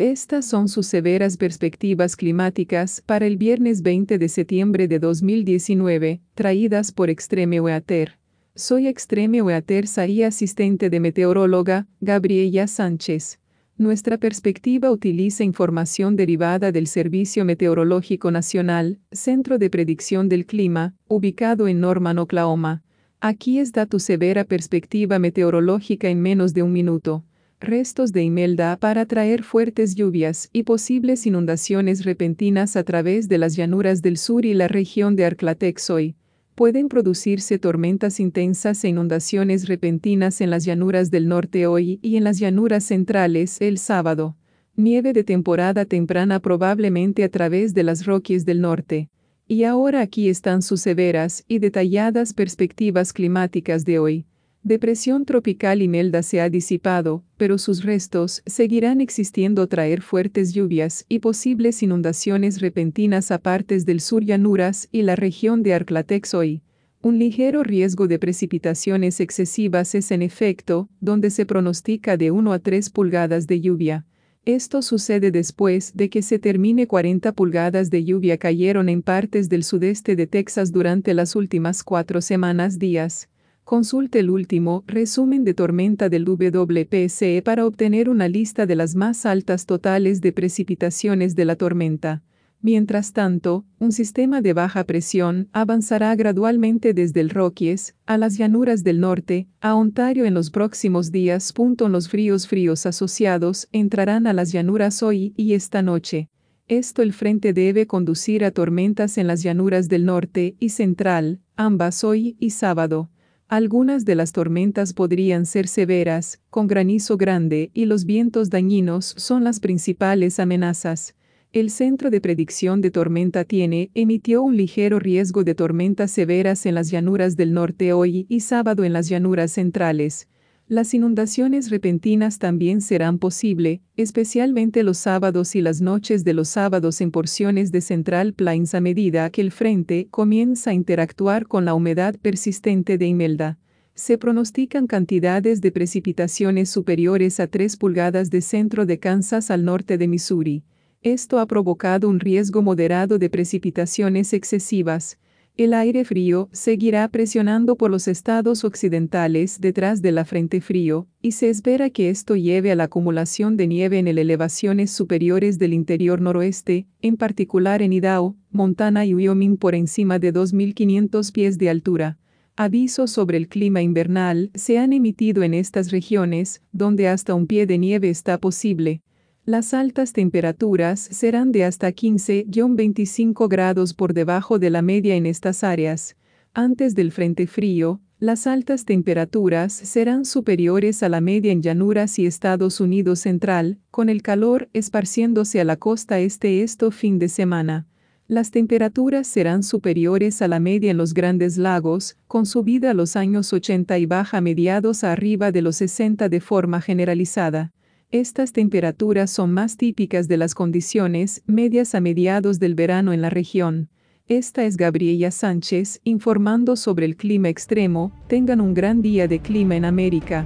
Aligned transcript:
Estas 0.00 0.46
son 0.46 0.70
sus 0.70 0.86
severas 0.86 1.36
perspectivas 1.36 2.16
climáticas 2.16 3.02
para 3.04 3.26
el 3.26 3.36
viernes 3.36 3.82
20 3.82 4.16
de 4.16 4.28
septiembre 4.30 4.88
de 4.88 4.98
2019, 4.98 6.22
traídas 6.34 6.90
por 6.90 7.10
Extreme 7.10 7.60
Weather. 7.60 8.18
Soy 8.54 8.86
Extreme 8.86 9.42
Weather 9.42 9.84
y 10.08 10.22
asistente 10.22 10.88
de 10.88 11.00
meteoróloga, 11.00 11.86
Gabriela 12.00 12.66
Sánchez. 12.66 13.40
Nuestra 13.76 14.16
perspectiva 14.16 14.90
utiliza 14.90 15.44
información 15.44 16.16
derivada 16.16 16.72
del 16.72 16.86
Servicio 16.86 17.44
Meteorológico 17.44 18.30
Nacional, 18.30 19.00
Centro 19.12 19.58
de 19.58 19.68
Predicción 19.68 20.30
del 20.30 20.46
Clima, 20.46 20.94
ubicado 21.08 21.68
en 21.68 21.78
Norman, 21.78 22.16
Oklahoma. 22.16 22.82
Aquí 23.20 23.58
está 23.58 23.84
tu 23.84 24.00
severa 24.00 24.44
perspectiva 24.44 25.18
meteorológica 25.18 26.08
en 26.08 26.22
menos 26.22 26.54
de 26.54 26.62
un 26.62 26.72
minuto 26.72 27.22
restos 27.60 28.12
de 28.12 28.22
Imelda 28.22 28.78
para 28.78 29.04
traer 29.04 29.42
fuertes 29.42 29.94
lluvias 29.94 30.48
y 30.52 30.62
posibles 30.62 31.26
inundaciones 31.26 32.04
repentinas 32.04 32.74
a 32.74 32.84
través 32.84 33.28
de 33.28 33.36
las 33.36 33.54
llanuras 33.54 34.00
del 34.00 34.16
sur 34.16 34.46
y 34.46 34.54
la 34.54 34.66
región 34.66 35.14
de 35.14 35.26
Arclatexoy. 35.26 36.16
Pueden 36.54 36.88
producirse 36.88 37.58
tormentas 37.58 38.18
intensas 38.18 38.82
e 38.84 38.88
inundaciones 38.88 39.68
repentinas 39.68 40.40
en 40.40 40.50
las 40.50 40.64
llanuras 40.64 41.10
del 41.10 41.28
norte 41.28 41.66
hoy 41.66 42.00
y 42.02 42.16
en 42.16 42.24
las 42.24 42.38
llanuras 42.38 42.84
centrales 42.84 43.60
el 43.60 43.78
sábado. 43.78 44.36
Nieve 44.76 45.12
de 45.12 45.24
temporada 45.24 45.84
temprana 45.84 46.40
probablemente 46.40 47.24
a 47.24 47.28
través 47.28 47.74
de 47.74 47.82
las 47.82 48.06
Rockies 48.06 48.46
del 48.46 48.62
norte. 48.62 49.10
Y 49.46 49.64
ahora 49.64 50.00
aquí 50.00 50.28
están 50.28 50.62
sus 50.62 50.80
severas 50.80 51.44
y 51.46 51.58
detalladas 51.58 52.32
perspectivas 52.32 53.12
climáticas 53.12 53.84
de 53.84 53.98
hoy. 53.98 54.26
Depresión 54.62 55.24
tropical 55.24 55.80
Imelda 55.80 56.22
se 56.22 56.42
ha 56.42 56.50
disipado, 56.50 57.24
pero 57.38 57.56
sus 57.56 57.82
restos 57.82 58.42
seguirán 58.44 59.00
existiendo 59.00 59.66
traer 59.68 60.02
fuertes 60.02 60.52
lluvias 60.52 61.06
y 61.08 61.20
posibles 61.20 61.82
inundaciones 61.82 62.60
repentinas 62.60 63.30
a 63.30 63.38
partes 63.38 63.86
del 63.86 64.00
sur 64.00 64.22
llanuras 64.22 64.86
y 64.92 65.00
la 65.00 65.16
región 65.16 65.62
de 65.62 65.72
Arclatex 65.72 66.34
hoy. 66.34 66.62
Un 67.00 67.18
ligero 67.18 67.62
riesgo 67.62 68.06
de 68.06 68.18
precipitaciones 68.18 69.20
excesivas 69.20 69.94
es 69.94 70.10
en 70.10 70.20
efecto, 70.20 70.90
donde 71.00 71.30
se 71.30 71.46
pronostica 71.46 72.18
de 72.18 72.30
1 72.30 72.52
a 72.52 72.58
3 72.58 72.90
pulgadas 72.90 73.46
de 73.46 73.62
lluvia. 73.62 74.04
Esto 74.44 74.82
sucede 74.82 75.30
después 75.30 75.96
de 75.96 76.10
que 76.10 76.20
se 76.20 76.38
termine 76.38 76.86
40 76.86 77.32
pulgadas 77.32 77.88
de 77.88 78.04
lluvia 78.04 78.36
cayeron 78.36 78.90
en 78.90 79.00
partes 79.00 79.48
del 79.48 79.64
sudeste 79.64 80.16
de 80.16 80.26
Texas 80.26 80.70
durante 80.70 81.14
las 81.14 81.34
últimas 81.34 81.82
cuatro 81.82 82.20
semanas 82.20 82.78
días. 82.78 83.30
Consulte 83.70 84.18
el 84.18 84.30
último 84.30 84.82
resumen 84.88 85.44
de 85.44 85.54
tormenta 85.54 86.08
del 86.08 86.24
WPSE 86.24 87.40
para 87.44 87.64
obtener 87.64 88.08
una 88.08 88.26
lista 88.26 88.66
de 88.66 88.74
las 88.74 88.96
más 88.96 89.24
altas 89.24 89.64
totales 89.64 90.20
de 90.20 90.32
precipitaciones 90.32 91.36
de 91.36 91.44
la 91.44 91.54
tormenta. 91.54 92.24
Mientras 92.60 93.12
tanto, 93.12 93.64
un 93.78 93.92
sistema 93.92 94.42
de 94.42 94.54
baja 94.54 94.82
presión 94.82 95.50
avanzará 95.52 96.16
gradualmente 96.16 96.94
desde 96.94 97.20
el 97.20 97.30
Rockies 97.30 97.94
a 98.06 98.18
las 98.18 98.36
llanuras 98.36 98.82
del 98.82 98.98
norte, 98.98 99.46
a 99.60 99.76
Ontario 99.76 100.24
en 100.24 100.34
los 100.34 100.50
próximos 100.50 101.12
días. 101.12 101.54
Los 101.78 102.08
fríos 102.08 102.48
fríos 102.48 102.86
asociados 102.86 103.68
entrarán 103.70 104.26
a 104.26 104.32
las 104.32 104.50
llanuras 104.50 105.00
hoy 105.00 105.32
y 105.36 105.52
esta 105.52 105.80
noche. 105.80 106.28
Esto 106.66 107.02
el 107.02 107.12
frente 107.12 107.52
debe 107.52 107.86
conducir 107.86 108.44
a 108.44 108.50
tormentas 108.50 109.16
en 109.16 109.28
las 109.28 109.44
llanuras 109.44 109.88
del 109.88 110.06
norte 110.06 110.56
y 110.58 110.70
central, 110.70 111.38
ambas 111.54 112.02
hoy 112.02 112.36
y 112.40 112.50
sábado. 112.50 113.10
Algunas 113.50 114.04
de 114.04 114.14
las 114.14 114.30
tormentas 114.30 114.92
podrían 114.92 115.44
ser 115.44 115.66
severas, 115.66 116.40
con 116.50 116.68
granizo 116.68 117.16
grande 117.16 117.72
y 117.74 117.86
los 117.86 118.04
vientos 118.04 118.48
dañinos 118.48 119.12
son 119.16 119.42
las 119.42 119.58
principales 119.58 120.38
amenazas. 120.38 121.16
El 121.50 121.70
Centro 121.70 122.10
de 122.10 122.20
Predicción 122.20 122.80
de 122.80 122.92
Tormenta 122.92 123.42
tiene 123.42 123.90
emitió 123.94 124.40
un 124.44 124.56
ligero 124.56 125.00
riesgo 125.00 125.42
de 125.42 125.56
tormentas 125.56 126.12
severas 126.12 126.64
en 126.64 126.76
las 126.76 126.92
llanuras 126.92 127.36
del 127.36 127.52
norte 127.52 127.92
hoy 127.92 128.24
y 128.28 128.38
sábado 128.38 128.84
en 128.84 128.92
las 128.92 129.08
llanuras 129.08 129.50
centrales. 129.50 130.28
Las 130.70 130.94
inundaciones 130.94 131.68
repentinas 131.68 132.38
también 132.38 132.80
serán 132.80 133.18
posible, 133.18 133.82
especialmente 133.96 134.84
los 134.84 134.98
sábados 134.98 135.56
y 135.56 135.62
las 135.62 135.80
noches 135.80 136.22
de 136.22 136.32
los 136.32 136.48
sábados 136.48 137.00
en 137.00 137.10
porciones 137.10 137.72
de 137.72 137.80
Central 137.80 138.34
Plains 138.34 138.76
a 138.76 138.80
medida 138.80 139.30
que 139.30 139.40
el 139.40 139.50
frente 139.50 140.06
comienza 140.12 140.70
a 140.70 140.74
interactuar 140.74 141.48
con 141.48 141.64
la 141.64 141.74
humedad 141.74 142.14
persistente 142.22 142.98
de 142.98 143.06
Imelda. 143.06 143.58
Se 143.94 144.16
pronostican 144.16 144.86
cantidades 144.86 145.60
de 145.60 145.72
precipitaciones 145.72 146.70
superiores 146.70 147.40
a 147.40 147.48
3 147.48 147.76
pulgadas 147.76 148.30
de 148.30 148.40
centro 148.40 148.86
de 148.86 149.00
Kansas 149.00 149.50
al 149.50 149.64
norte 149.64 149.98
de 149.98 150.06
Missouri. 150.06 150.62
Esto 151.02 151.40
ha 151.40 151.46
provocado 151.46 152.08
un 152.08 152.20
riesgo 152.20 152.62
moderado 152.62 153.18
de 153.18 153.28
precipitaciones 153.28 154.32
excesivas, 154.32 155.18
el 155.64 155.74
aire 155.74 156.06
frío 156.06 156.48
seguirá 156.52 157.06
presionando 157.08 157.76
por 157.76 157.90
los 157.90 158.08
estados 158.08 158.64
occidentales 158.64 159.60
detrás 159.60 160.00
de 160.00 160.10
la 160.10 160.24
frente 160.24 160.62
frío, 160.62 161.06
y 161.20 161.32
se 161.32 161.50
espera 161.50 161.90
que 161.90 162.08
esto 162.08 162.34
lleve 162.34 162.72
a 162.72 162.76
la 162.76 162.84
acumulación 162.84 163.58
de 163.58 163.66
nieve 163.66 163.98
en 163.98 164.08
elevaciones 164.08 164.90
superiores 164.90 165.58
del 165.58 165.74
interior 165.74 166.22
noroeste, 166.22 166.86
en 167.02 167.18
particular 167.18 167.82
en 167.82 167.92
Idaho, 167.92 168.36
Montana 168.50 169.04
y 169.04 169.12
Wyoming 169.12 169.58
por 169.58 169.74
encima 169.74 170.18
de 170.18 170.32
2.500 170.32 171.30
pies 171.30 171.58
de 171.58 171.68
altura. 171.68 172.18
Avisos 172.56 173.10
sobre 173.10 173.36
el 173.36 173.46
clima 173.46 173.82
invernal 173.82 174.50
se 174.54 174.78
han 174.78 174.94
emitido 174.94 175.42
en 175.42 175.52
estas 175.52 175.90
regiones, 175.90 176.62
donde 176.72 177.06
hasta 177.06 177.34
un 177.34 177.46
pie 177.46 177.66
de 177.66 177.76
nieve 177.76 178.08
está 178.08 178.38
posible, 178.38 179.02
las 179.50 179.74
altas 179.74 180.12
temperaturas 180.12 181.00
serán 181.00 181.50
de 181.50 181.64
hasta 181.64 181.88
15-25 181.88 183.48
grados 183.48 183.94
por 183.94 184.14
debajo 184.14 184.60
de 184.60 184.70
la 184.70 184.80
media 184.80 185.16
en 185.16 185.26
estas 185.26 185.64
áreas. 185.64 186.16
Antes 186.54 186.94
del 186.94 187.10
frente 187.10 187.48
frío, 187.48 188.00
las 188.20 188.46
altas 188.46 188.84
temperaturas 188.84 189.72
serán 189.72 190.24
superiores 190.24 191.02
a 191.02 191.08
la 191.08 191.20
media 191.20 191.50
en 191.50 191.62
llanuras 191.62 192.20
y 192.20 192.26
Estados 192.26 192.80
Unidos 192.80 193.18
central, 193.18 193.80
con 193.90 194.08
el 194.08 194.22
calor 194.22 194.68
esparciéndose 194.72 195.60
a 195.60 195.64
la 195.64 195.76
costa 195.76 196.20
este 196.20 196.62
esto 196.62 196.92
fin 196.92 197.18
de 197.18 197.28
semana. 197.28 197.88
Las 198.28 198.52
temperaturas 198.52 199.26
serán 199.26 199.64
superiores 199.64 200.42
a 200.42 200.46
la 200.46 200.60
media 200.60 200.92
en 200.92 200.96
los 200.96 201.12
grandes 201.12 201.56
lagos, 201.56 202.16
con 202.28 202.46
subida 202.46 202.92
a 202.92 202.94
los 202.94 203.16
años 203.16 203.52
80 203.52 203.98
y 203.98 204.06
baja 204.06 204.40
mediados 204.40 205.02
arriba 205.02 205.50
de 205.50 205.62
los 205.62 205.74
60 205.74 206.28
de 206.28 206.40
forma 206.40 206.80
generalizada. 206.80 207.72
Estas 208.12 208.52
temperaturas 208.52 209.30
son 209.30 209.52
más 209.52 209.76
típicas 209.76 210.26
de 210.26 210.36
las 210.36 210.56
condiciones 210.56 211.44
medias 211.46 211.94
a 211.94 212.00
mediados 212.00 212.58
del 212.58 212.74
verano 212.74 213.12
en 213.12 213.22
la 213.22 213.30
región. 213.30 213.88
Esta 214.26 214.64
es 214.64 214.76
Gabriela 214.76 215.30
Sánchez 215.30 216.00
informando 216.02 216.74
sobre 216.74 217.06
el 217.06 217.14
clima 217.14 217.48
extremo. 217.48 218.10
Tengan 218.26 218.60
un 218.60 218.74
gran 218.74 219.00
día 219.00 219.28
de 219.28 219.38
clima 219.38 219.76
en 219.76 219.84
América. 219.84 220.44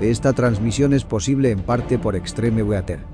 Esta 0.00 0.32
transmisión 0.32 0.92
es 0.92 1.04
posible 1.04 1.52
en 1.52 1.60
parte 1.60 2.00
por 2.00 2.16
Extreme 2.16 2.64
Weather. 2.64 3.13